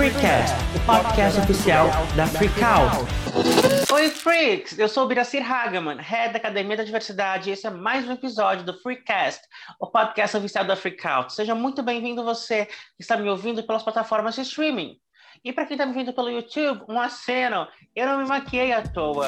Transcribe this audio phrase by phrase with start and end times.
[0.00, 3.04] Freecast, o podcast oficial da Freakout.
[3.92, 4.78] Oi, Freaks!
[4.78, 8.12] Eu sou o Biracir Hagaman, head da Academia da Diversidade, e esse é mais um
[8.12, 9.42] episódio do Freecast,
[9.78, 11.34] o podcast oficial da Freakout.
[11.34, 14.96] Seja muito bem-vindo você que está me ouvindo pelas plataformas de streaming.
[15.44, 18.80] E para quem está me vendo pelo YouTube, um aceno, eu não me maquiei à
[18.80, 19.26] toa.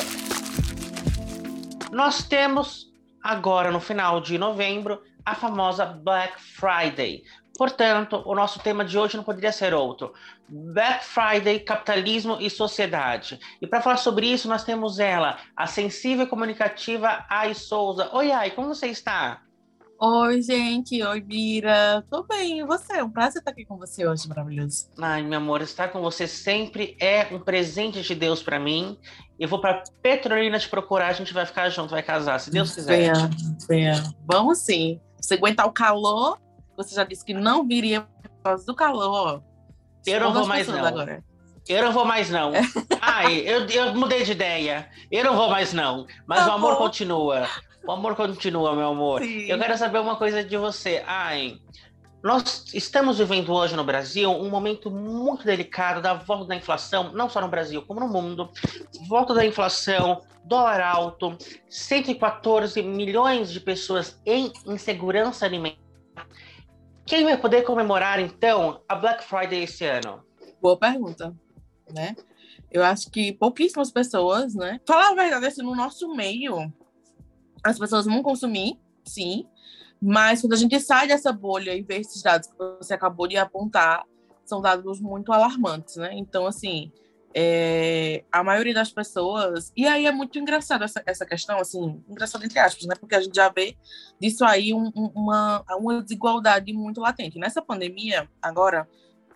[1.90, 2.86] Nós temos
[3.22, 7.24] agora, no final de novembro, a famosa Black Friday.
[7.56, 10.12] Portanto, o nosso tema de hoje não poderia ser outro.
[10.48, 13.38] Black Friday, capitalismo e sociedade.
[13.60, 18.08] E para falar sobre isso, nós temos ela, a sensível e comunicativa Ai Souza.
[18.12, 19.42] Oi, Ai, como você está?
[20.04, 21.00] Oi, gente.
[21.00, 22.04] Oi, Bira.
[22.10, 22.94] Tô bem, e você?
[22.94, 24.88] É um prazer estar aqui com você hoje, maravilhoso.
[24.98, 28.98] Ai, meu amor, estar com você sempre é um presente de Deus para mim.
[29.38, 32.74] Eu vou para Petrolina te procurar, a gente vai ficar junto, vai casar, se Deus
[32.74, 33.12] quiser.
[33.12, 33.30] Venha,
[33.68, 34.14] venha.
[34.26, 35.00] Vamos sim.
[35.20, 36.41] Você aguentar o calor,
[36.76, 39.42] você já disse que não viria por causa do calor.
[40.06, 40.84] Eu não vou mais não.
[40.84, 41.24] Agora.
[41.68, 42.52] Eu não vou mais não.
[43.00, 44.88] Ai, eu, eu mudei de ideia.
[45.10, 46.06] Eu não vou mais não.
[46.26, 47.48] Mas o amor continua.
[47.84, 49.22] O amor continua, meu amor.
[49.22, 49.46] Sim.
[49.46, 51.02] Eu quero saber uma coisa de você.
[51.06, 51.58] Ai,
[52.22, 57.28] nós estamos vivendo hoje no Brasil um momento muito delicado da volta da inflação, não
[57.28, 58.48] só no Brasil, como no mundo.
[59.08, 61.36] Volta da inflação, dólar alto,
[61.68, 65.81] 114 milhões de pessoas em insegurança alimentar.
[67.04, 70.24] Quem vai poder comemorar, então, a Black Friday esse ano?
[70.60, 71.34] Boa pergunta,
[71.92, 72.14] né?
[72.70, 74.80] Eu acho que pouquíssimas pessoas, né?
[74.86, 76.72] Falar a verdade, assim, no nosso meio,
[77.62, 79.46] as pessoas vão consumir, sim,
[80.00, 83.36] mas quando a gente sai dessa bolha e vê esses dados que você acabou de
[83.36, 84.04] apontar,
[84.44, 86.10] são dados muito alarmantes, né?
[86.14, 86.90] Então, assim,
[87.34, 89.72] é, a maioria das pessoas.
[89.76, 92.94] E aí é muito engraçado essa, essa questão, assim, engraçado entre aspas, né?
[92.98, 93.76] Porque a gente já vê
[94.20, 97.38] disso aí um, uma, uma desigualdade muito latente.
[97.38, 98.88] Nessa pandemia, agora,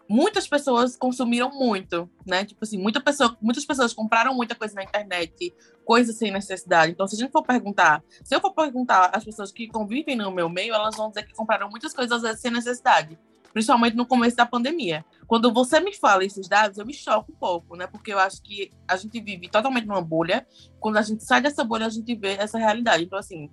[0.08, 2.44] muitas pessoas consumiram muito, né?
[2.44, 6.92] Tipo assim, muita pessoa, muitas pessoas compraram muita coisa na internet, coisas sem necessidade.
[6.92, 10.30] Então, se a gente for perguntar, se eu for perguntar às pessoas que convivem no
[10.30, 13.18] meu meio, elas vão dizer que compraram muitas coisas às vezes sem necessidade,
[13.56, 15.02] principalmente no começo da pandemia.
[15.26, 17.86] Quando você me fala esses dados, eu me choco um pouco, né?
[17.86, 20.46] Porque eu acho que a gente vive totalmente numa bolha.
[20.78, 23.04] Quando a gente sai dessa bolha, a gente vê essa realidade.
[23.04, 23.48] Então, assim,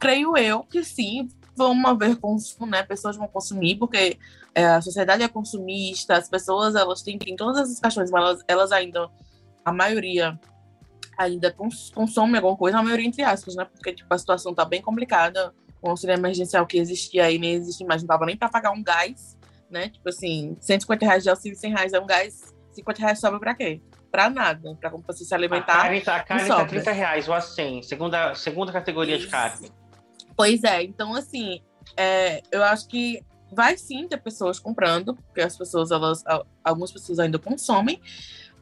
[0.00, 2.82] creio eu que sim, vão haver consumo, né?
[2.82, 4.18] Pessoas vão consumir, porque
[4.56, 8.72] é, a sociedade é consumista, as pessoas elas têm, todas essas questões, mas elas, elas
[8.72, 9.08] ainda,
[9.64, 10.36] a maioria
[11.16, 13.64] ainda cons, consome alguma coisa, a maioria entre aspas, né?
[13.66, 17.84] Porque tipo, a situação tá bem complicada, o auxílio emergencial que existia aí nem existe
[17.84, 19.36] mais, não dava nem para pagar um gás,
[19.74, 19.88] né?
[19.88, 23.54] Tipo assim, 150 reais de auxílio, 100 reais é um gás, 50 reais sobra para
[23.54, 23.80] quê?
[24.10, 25.74] Para nada, para você se alimentar.
[25.74, 29.26] A carne, tá, a carne tá 30 reais, ou assim, segunda, segunda categoria Isso.
[29.26, 29.70] de carne.
[30.36, 31.60] Pois é, então assim,
[31.96, 33.20] é, eu acho que
[33.52, 36.22] vai sim ter pessoas comprando, porque as pessoas, elas,
[36.62, 38.00] algumas pessoas ainda consomem,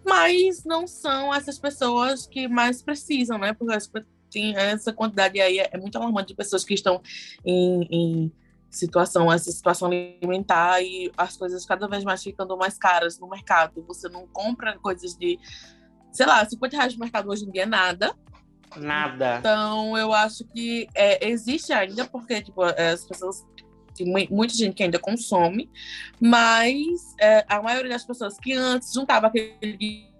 [0.04, 3.52] mas não são essas pessoas que mais precisam, né?
[3.52, 7.00] Porque tem essa quantidade aí é, é muito alarmante de pessoas que estão
[7.44, 8.32] em, em
[8.72, 13.84] situação, essa situação alimentar e as coisas cada vez mais ficando mais caras no mercado.
[13.86, 15.38] Você não compra coisas de,
[16.10, 18.16] sei lá, 50 reais no mercado hoje em dia é nada.
[18.74, 19.36] Nada.
[19.38, 23.46] Então, eu acho que é, existe ainda, porque tipo, é, as pessoas.
[23.94, 25.70] Tem muita gente que ainda consome,
[26.18, 30.10] mas é, a maioria das pessoas que antes juntava aquele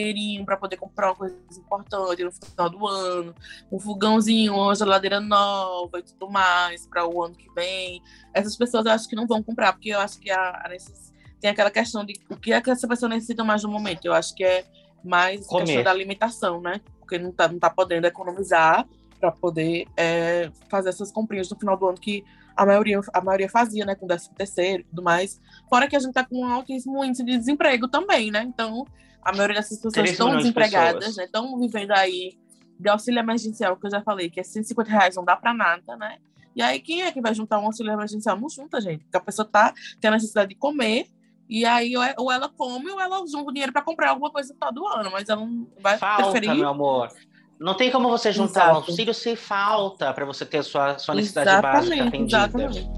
[0.00, 3.34] dinheirinho para poder comprar uma coisa importante no final do ano,
[3.70, 8.02] um fogãozinho, uma geladeira nova e tudo mais para o ano que vem.
[8.34, 11.12] Essas pessoas eu acho que não vão comprar, porque eu acho que a, a necess...
[11.40, 14.04] tem aquela questão de o que é que essa pessoa necessita mais no momento.
[14.04, 14.64] Eu acho que é
[15.04, 15.64] mais Comer.
[15.64, 16.80] questão da alimentação, né?
[17.10, 18.86] porque não está não tá podendo economizar
[19.18, 22.24] para poder é, fazer essas comprinhas no final do ano que
[22.56, 25.40] a maioria, a maioria fazia, né, com 13 terceiro e tudo mais.
[25.68, 28.42] Fora que a gente está com um altíssimo índice de desemprego também, né?
[28.42, 28.86] Então,
[29.22, 31.24] a maioria dessas pessoas estão desempregadas, né?
[31.24, 32.38] Estão vivendo aí
[32.78, 35.96] de auxílio emergencial, que eu já falei, que é 150 reais, não dá para nada,
[35.96, 36.18] né?
[36.56, 38.38] E aí, quem é que vai juntar um auxílio emergencial?
[38.38, 39.04] Não junta, gente.
[39.04, 41.06] Porque a pessoa tá, tem a necessidade de comer,
[41.48, 44.54] e aí, é, ou ela come, ou ela junta o dinheiro para comprar alguma coisa
[44.58, 46.54] todo ano, mas ela não vai falta, preferir.
[46.54, 47.08] meu amor.
[47.58, 48.72] Não tem como você juntar Exato.
[48.72, 52.36] o auxílio se falta para você ter a sua, sua necessidade exatamente, básica atendida.
[52.38, 52.90] Exatamente.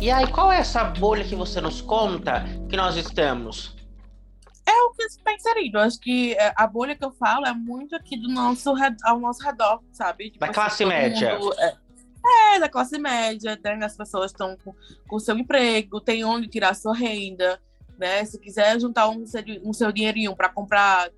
[0.00, 3.75] E aí, qual é essa bolha que você nos conta que nós estamos?
[5.06, 5.78] É que está inserido.
[5.78, 8.74] Acho que é, a bolha que eu falo é muito aqui do nosso,
[9.04, 10.30] ao nosso redor, sabe?
[10.30, 11.38] Tipo, da assim, classe média.
[11.38, 11.76] Mundo, é,
[12.54, 13.84] é, da classe média, né?
[13.84, 14.74] as pessoas estão com,
[15.06, 17.60] com seu emprego, tem onde tirar sua renda,
[17.98, 18.24] né?
[18.24, 19.24] Se quiser juntar um,
[19.64, 21.10] um seu dinheirinho para comprar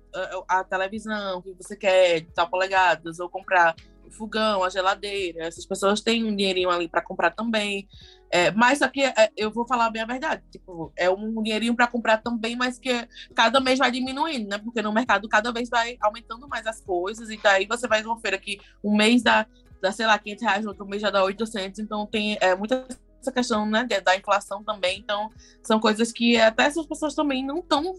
[0.47, 3.75] a, a, televisão que você quer, de tal polegadas, ou comprar
[4.05, 7.87] o fogão, a geladeira, essas pessoas têm um dinheirinho ali para comprar também.
[8.31, 10.43] É, mas que é, eu vou falar bem a verdade.
[10.51, 14.57] Tipo, é um dinheirinho para comprar também, mas que cada mês vai diminuindo, né?
[14.57, 17.29] Porque no mercado cada vez vai aumentando mais as coisas.
[17.29, 19.47] E daí você vai uma feira que um mês dá,
[19.81, 21.79] dá sei lá, 500 reais, outro mês já dá 800.
[21.79, 22.85] Então tem é, muita
[23.21, 24.99] essa questão né, da inflação também.
[24.99, 25.29] Então
[25.63, 27.95] são coisas que até essas pessoas também não estão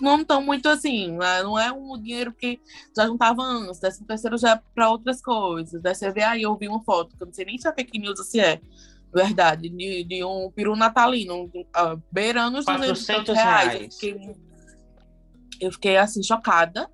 [0.00, 1.42] não estão muito assim, né?
[1.42, 2.60] não é um dinheiro que
[2.96, 5.82] já juntava antes, décimo terceiro já é para outras coisas.
[5.82, 7.72] Daí você vê aí, eu vi uma foto, que eu não sei nem se é
[7.72, 8.60] fake news ou se é
[9.12, 13.68] verdade, de, de um peru natalino, uh, beirando os 400 reais.
[13.68, 13.82] reais.
[13.82, 14.36] Eu, fiquei,
[15.60, 16.90] eu fiquei, assim, chocada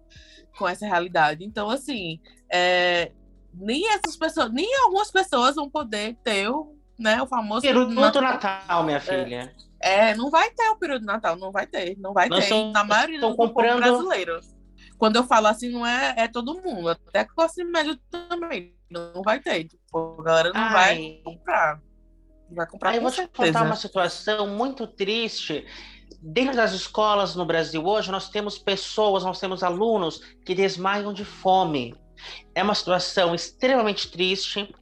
[0.57, 1.45] com essa realidade.
[1.45, 2.21] Então, assim,
[2.51, 3.13] é,
[3.55, 7.95] nem essas pessoas, nem algumas pessoas vão poder ter o, né, o famoso peru do
[7.95, 9.55] Natal, Natal minha filha.
[9.81, 12.49] É, é, não vai ter o peru do Natal, não vai ter, não vai Nós
[12.49, 12.71] ter.
[12.71, 13.81] Na maioria dos comprando...
[13.81, 14.41] brasileiro.
[14.97, 18.77] Quando eu falo assim, não é, é todo mundo, até classe média também.
[18.89, 19.65] Não vai ter.
[19.65, 20.73] Tipo, a galera não Ai.
[20.73, 21.83] vai comprar.
[22.55, 25.67] Vai comprar Aí eu vou te contar uma situação muito triste.
[26.21, 31.25] Dentro das escolas no Brasil hoje, nós temos pessoas, nós temos alunos que desmaiam de
[31.25, 31.95] fome.
[32.55, 34.73] É uma situação extremamente triste.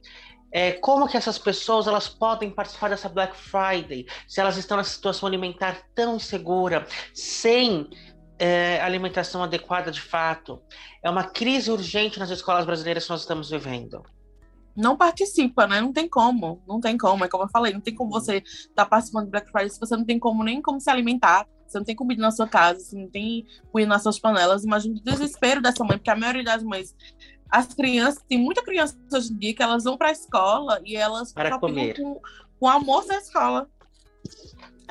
[0.53, 4.89] É, como que essas pessoas elas podem participar dessa Black Friday se elas estão nessa
[4.89, 7.89] situação alimentar tão insegura, sem
[8.37, 10.61] é, alimentação adequada de fato?
[11.01, 14.03] É uma crise urgente nas escolas brasileiras que nós estamos vivendo
[14.75, 15.81] não participa, né?
[15.81, 17.23] Não tem como, não tem como.
[17.25, 19.79] É como eu falei, não tem como você estar tá participando do Black Friday se
[19.79, 22.79] você não tem como nem como se alimentar, você não tem comida na sua casa,
[22.79, 24.63] você não tem comida nas suas panelas.
[24.63, 26.95] Imagina o desespero dessa mãe, porque a maioria das mães,
[27.49, 30.95] as crianças, tem muita criança hoje em dia que elas vão para a escola e
[30.95, 32.21] elas para comer com,
[32.59, 33.69] com almoço da escola.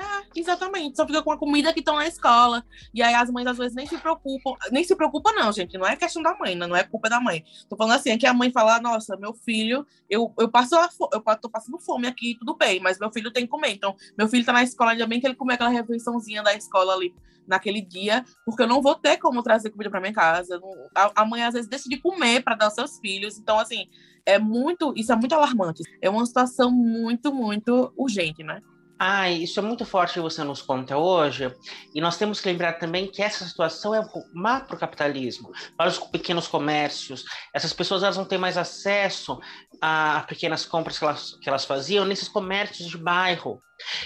[0.01, 0.97] É, exatamente.
[0.97, 2.65] Só fica com a comida que estão na escola.
[2.95, 4.55] E aí as mães às vezes nem se preocupam.
[4.73, 5.77] Nem se preocupam, não, gente.
[5.77, 6.67] Não é questão da mãe, né?
[6.67, 7.45] não é culpa da mãe.
[7.69, 10.89] Tô falando assim, é que a mãe fala, nossa, meu filho, eu, eu passo a
[11.13, 13.73] eu tô passando fome aqui, tudo bem, mas meu filho tem que comer.
[13.73, 16.95] Então, meu filho tá na escola, ainda bem que ele comeu aquela refeiçãozinha da escola
[16.95, 17.15] ali
[17.47, 20.61] naquele dia, porque eu não vou ter como trazer comida para minha casa.
[20.95, 23.39] A, a mãe às vezes decide comer para dar aos seus filhos.
[23.39, 23.89] Então, assim,
[24.25, 25.83] é muito, isso é muito alarmante.
[26.01, 28.63] É uma situação muito, muito urgente, né?
[29.03, 31.51] Ah, isso é muito forte que você nos conta hoje.
[31.95, 35.89] E nós temos que lembrar também que essa situação é má para o capitalismo, para
[35.89, 37.25] os pequenos comércios.
[37.55, 39.41] Essas pessoas elas não têm mais acesso
[39.81, 43.63] a pequenas compras que elas, que elas faziam nesses comércios de bairro.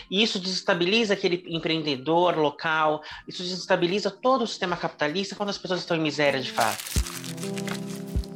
[0.08, 5.80] E isso desestabiliza aquele empreendedor local, isso desestabiliza todo o sistema capitalista quando as pessoas
[5.80, 6.84] estão em miséria de fato.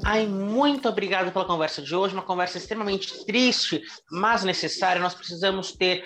[0.04, 5.02] Ai, muito obrigado pela conversa de hoje, uma conversa extremamente triste, mas necessária.
[5.02, 6.02] Nós precisamos ter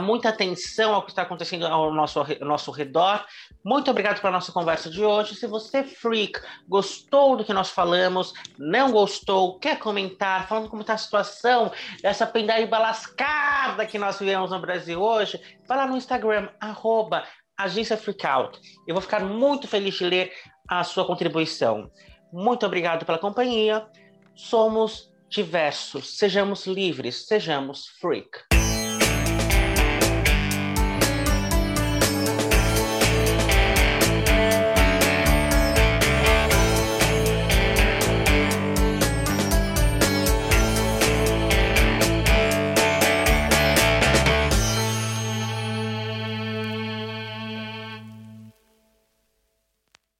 [0.00, 3.24] muita atenção ao que está acontecendo ao nosso, ao nosso redor.
[3.64, 5.36] Muito obrigado pela nossa conversa de hoje.
[5.36, 10.94] Se você, freak, gostou do que nós falamos, não gostou, quer comentar, falando como está
[10.94, 11.70] a situação
[12.02, 17.24] dessa pendaíba lascada que nós vivemos no Brasil hoje, vai lá no Instagram, arroba
[17.56, 18.58] Agência Freakout.
[18.86, 20.32] Eu vou ficar muito feliz de ler
[20.68, 21.90] a sua contribuição.
[22.32, 23.86] Muito obrigado pela companhia.
[24.34, 28.55] Somos diversos, sejamos livres, sejamos freak.